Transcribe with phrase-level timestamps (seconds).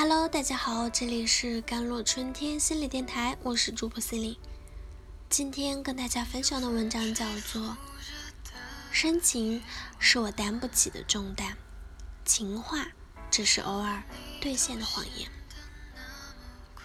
[0.00, 4.38] Hello，大家好，这里是甘露春天心理电台，我是主播 C 莉。
[5.28, 7.62] 今天跟大家分享的文章叫做
[8.92, 9.60] 《深情
[9.98, 11.56] 是我担不起的重担，
[12.24, 12.86] 情话
[13.28, 14.04] 只是偶尔
[14.40, 15.28] 兑现的谎言》。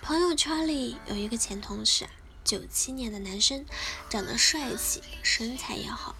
[0.01, 2.09] 朋友圈里有一个前同事，
[2.43, 3.63] 九七年的男生，
[4.09, 6.15] 长得帅气，身材也好，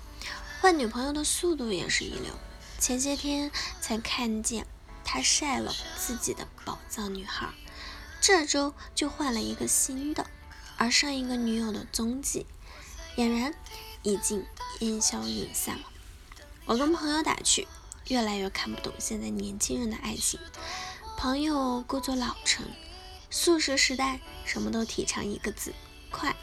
[0.62, 2.38] 换女朋友的速度也是一流。
[2.78, 3.50] 前些天
[3.82, 4.68] 才看见。
[5.14, 7.48] 他晒了自己的宝藏女孩，
[8.20, 10.26] 这周就换了一个新的，
[10.76, 12.48] 而上一个女友的踪迹
[13.16, 13.54] 俨然
[14.02, 14.44] 已经
[14.80, 15.84] 烟消云散了。
[16.66, 17.68] 我跟朋友打趣，
[18.08, 20.40] 越来越看不懂现在年轻人的爱情。
[21.16, 22.66] 朋友故作老成，
[23.30, 25.76] 素食时代什么都提倡一个字
[26.10, 26.36] 快，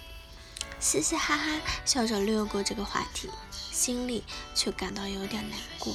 [0.78, 3.28] 嘻嘻哈哈笑着略过这个话题，
[3.72, 4.22] 心里
[4.54, 5.92] 却感到有点难过。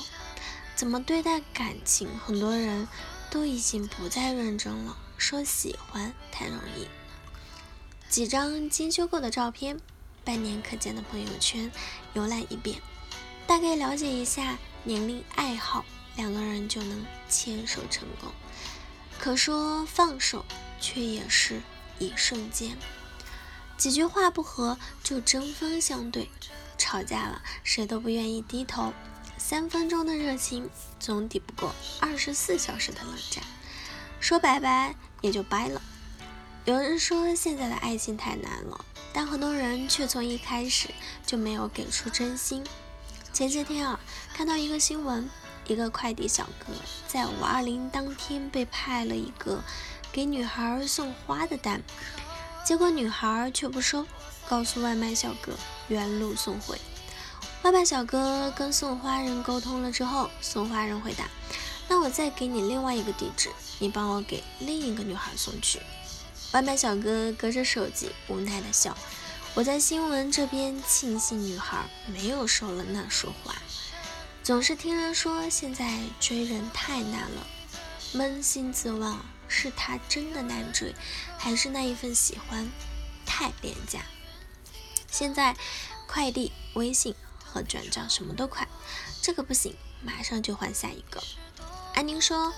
[0.75, 2.09] 怎么对待感情？
[2.19, 2.87] 很多人
[3.31, 4.97] 都已经不再认真了。
[5.17, 6.89] 说喜欢太容易，
[8.09, 9.79] 几张精修过的照片，
[10.25, 11.71] 半年可见的朋友圈，
[12.13, 12.81] 浏览一遍，
[13.47, 15.85] 大概了解一下年龄、爱好，
[16.17, 18.29] 两个人就能牵手成功。
[19.17, 20.43] 可说放手，
[20.81, 21.61] 却也是
[21.97, 22.77] 一瞬间。
[23.77, 26.29] 几句话不合就针锋相对，
[26.77, 28.91] 吵架了谁都不愿意低头。
[29.47, 30.67] 三分钟的热情
[30.99, 33.43] 总抵不过二十四小时的冷战，
[34.19, 35.79] 说拜拜也就掰了。
[36.65, 40.89] 有人说现在的爱情太难了，但很多人却从一开始
[41.27, 42.63] 就没有给出真心。
[43.33, 43.99] 前些天啊，
[44.33, 45.29] 看到一个新闻，
[45.67, 46.73] 一个快递小哥
[47.07, 49.63] 在五二零当天被派了一个
[50.11, 51.83] 给女孩送花的单，
[52.65, 54.07] 结果女孩却不收，
[54.49, 55.53] 告诉外卖小哥
[55.87, 56.81] 原路送回。
[57.65, 61.27] 外卖小哥跟送花人沟通了之后，送花人回答
[61.89, 63.49] ：“那我再给你另外一个地址，
[63.79, 65.79] 你帮我给另一个女孩送去。”
[66.53, 68.95] 外卖小哥隔着手机无奈的笑
[69.55, 73.55] ：“我在新闻这边庆幸女孩没有收了那束花。
[74.43, 77.47] 总是听人说现在追人太难了，
[78.13, 79.17] 扪心自问，
[79.47, 80.93] 是他真的难追，
[81.35, 82.69] 还是那一份喜欢
[83.25, 84.01] 太廉价？
[85.09, 85.57] 现在
[86.05, 87.15] 快递、微信。”
[87.55, 88.67] 和转账什么都快，
[89.21, 89.73] 这个不行，
[90.03, 91.23] 马上就换下一个。
[91.93, 92.53] 安宁说，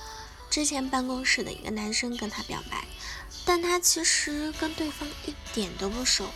[0.50, 2.84] 之前办公室的一个男生跟她表白，
[3.46, 6.28] 但她其实跟对方一点都不熟，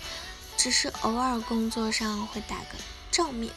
[0.57, 2.77] 只是偶尔工作上会打个
[3.09, 3.51] 照面，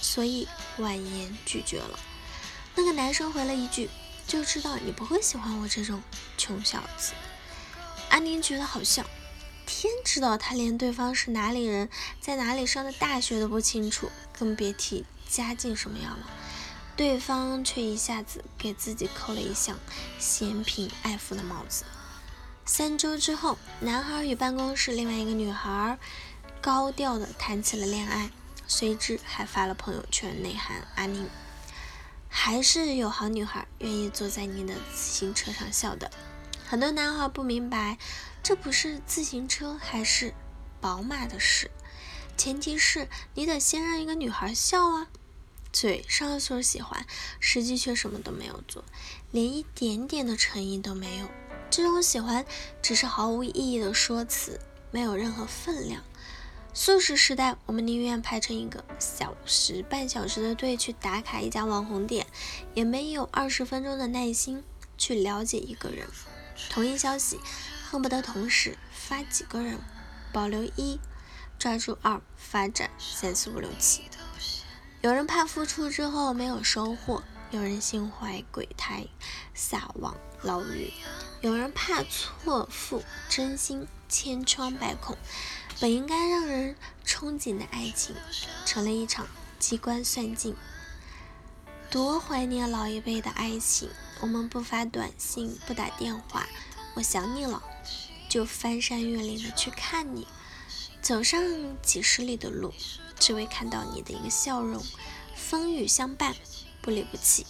[0.00, 1.98] 所以婉言拒绝了。
[2.74, 3.90] 那个男生回了一句
[4.26, 6.02] ：“就知道你不会喜欢我这种
[6.38, 7.12] 穷小子。”
[8.08, 9.04] 安宁觉得好笑。
[9.66, 11.90] 天知道他连对方是哪里人，
[12.20, 16.30] 在哪里上的大学都不清楚，更别提家境什么样了。
[16.96, 19.76] 对方却一下子给自己扣了一项
[20.18, 21.84] 嫌贫爱富的帽子。
[22.64, 25.98] 三周之后，男孩与办公室另外一个女孩
[26.60, 28.30] 高调的谈起了恋爱，
[28.66, 31.28] 随之还发了朋友圈内涵：“阿宁，
[32.28, 36.10] 还是有好女孩愿意坐在你的自行车上笑的。”
[36.66, 37.98] 很多男孩不明白。
[38.48, 40.32] 这不是自行车还是
[40.80, 41.68] 宝马的事，
[42.36, 45.08] 前提是你得先让一个女孩笑啊。
[45.72, 47.04] 嘴上说喜欢，
[47.40, 48.84] 实际却什么都没有做，
[49.32, 51.28] 连一点点的诚意都没有。
[51.68, 52.46] 这种喜欢
[52.80, 54.60] 只是毫无意义的说辞，
[54.92, 56.04] 没有任何分量。
[56.72, 62.24] 素食时代，我们宁愿排成一个小时、半小时的队去打卡一家网红店，
[62.74, 64.62] 也没有二十分钟的耐心
[64.96, 66.06] 去了解一个人。
[66.70, 67.40] 同一消息。
[67.88, 69.78] 恨不得同时发几个人，
[70.32, 70.98] 保留一，
[71.56, 74.02] 抓住二，发展三四五六七。
[75.02, 79.06] 有人怕付出之后没有收获，有人心怀鬼胎，
[79.54, 80.92] 撒网捞鱼，
[81.40, 85.16] 有人怕错付真心，千疮百孔。
[85.78, 86.74] 本应该让人
[87.06, 88.16] 憧憬的爱情，
[88.64, 89.28] 成了一场
[89.60, 90.56] 机关算尽。
[91.88, 93.88] 多怀念老一辈的爱情，
[94.20, 96.48] 我们不发短信，不打电话。
[96.94, 97.62] 我想你了，
[98.36, 100.28] 就翻山越岭的去看你，
[101.00, 101.42] 走上
[101.80, 102.74] 几十里的路，
[103.18, 104.84] 只为看到你的一个笑容，
[105.34, 106.36] 风雨相伴，
[106.82, 107.46] 不离不弃，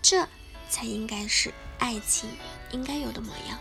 [0.00, 0.26] 这
[0.70, 2.30] 才应该是爱情
[2.72, 3.58] 应该有的模样。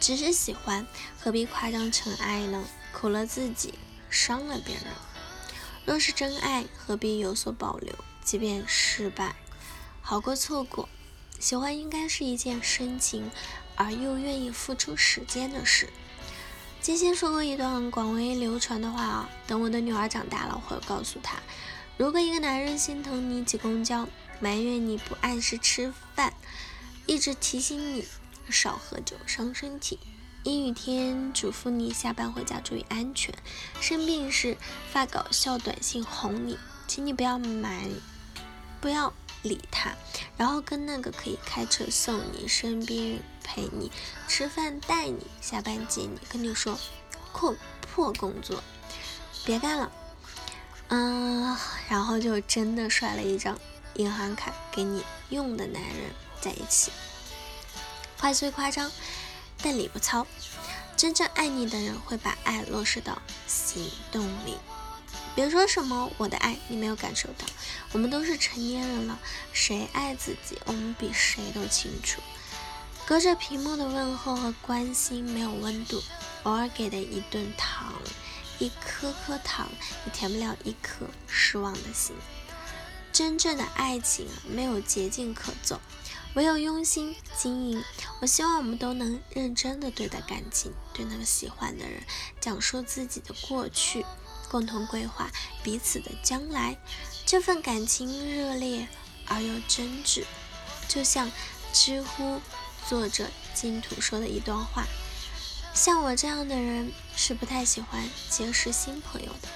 [0.00, 0.86] 只是喜欢，
[1.20, 2.64] 何必夸张成爱呢？
[2.90, 3.74] 苦了自己，
[4.08, 4.84] 伤了别人。
[5.84, 7.94] 若是真爱，何必有所保留？
[8.24, 9.36] 即便失败，
[10.00, 10.88] 好过错过。
[11.38, 13.30] 喜欢应该是一件深情。
[13.76, 15.88] 而又愿意付出时间的事。
[16.80, 21.38] 金星说过一段广为流传的话啊，等我的女儿长大了，我会告诉她：
[21.96, 24.08] 如果一个男人心疼你挤公交，
[24.40, 26.34] 埋怨你不按时吃饭，
[27.06, 28.04] 一直提醒你
[28.50, 29.98] 少喝酒伤身体。
[30.42, 33.32] 阴雨天嘱咐你下班回家注意安全。
[33.80, 34.56] 生病时
[34.90, 36.58] 发搞笑短信哄你，
[36.88, 37.86] 请你不要买，
[38.80, 39.92] 不要理他，
[40.36, 43.90] 然后跟那个可以开车送你、身边陪你
[44.28, 46.78] 吃饭、带你下班接你，跟你说
[47.32, 48.62] 破破工作，
[49.44, 49.92] 别干了。
[50.88, 51.56] 嗯，
[51.88, 53.58] 然后就真的甩了一张
[53.94, 56.92] 银行卡给你用的男人在一起，
[58.18, 58.90] 话虽夸张，
[59.62, 60.26] 但理不糙。
[60.94, 64.56] 真正爱你的人会把爱落实到行动里。
[65.34, 67.46] 别说什么我的爱你没有感受到，
[67.92, 69.18] 我们都是成年人了，
[69.52, 72.20] 谁爱自己，我们比谁都清楚。
[73.06, 76.02] 隔着屏幕的问候和关心没有温度，
[76.44, 77.92] 偶尔给的一顿糖。
[78.58, 79.68] 一颗颗糖
[80.06, 82.14] 也填不了一颗失望的心。
[83.12, 85.80] 真正的爱情啊，没有捷径可走，
[86.34, 87.82] 唯有用心经营。
[88.20, 92.04] 我希望我们都能认真的对待感情，对那个喜欢的人
[92.40, 94.06] 讲述自己的过去，
[94.52, 95.30] 共同规划
[95.62, 96.76] 彼此的将来。
[97.24, 98.06] 这份感情
[98.36, 98.86] 热烈
[99.26, 100.24] 而又真挚，
[100.86, 101.30] 就像
[101.72, 102.40] 知乎
[102.86, 104.84] 作者净土说的一段话。
[105.72, 109.48] 像我这样的人是不太喜欢结识新朋友的。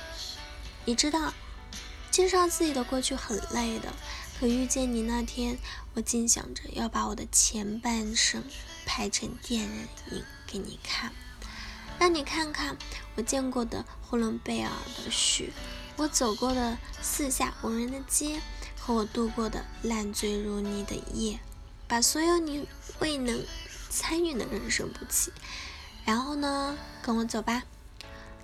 [0.87, 1.35] 你知道，
[2.11, 3.93] 介绍自己的过去很累的。
[4.39, 5.59] 可遇见你那天，
[5.95, 8.43] 我竟想着要把我的前半生
[8.87, 9.63] 拍成电
[10.11, 11.13] 影给你看，
[11.99, 12.77] 让你看看
[13.15, 14.71] 我见过的呼伦贝尔
[15.05, 15.51] 的雪，
[15.97, 18.41] 我走过的四下无人的街，
[18.79, 21.41] 和我度过的烂醉如泥的夜，
[21.89, 22.69] 把所有你
[23.01, 23.45] 未能
[23.89, 25.33] 参与的人生补齐。
[26.05, 27.65] 然后呢，跟我走吧，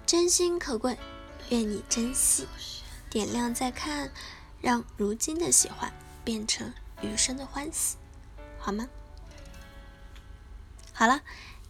[0.05, 0.99] 真心可贵，
[1.51, 2.49] 愿你珍惜，
[3.09, 4.11] 点亮再看，
[4.61, 5.93] 让如今的喜欢
[6.25, 6.73] 变成
[7.03, 7.97] 余生的欢喜，
[8.59, 8.89] 好吗？
[10.93, 11.21] 好了，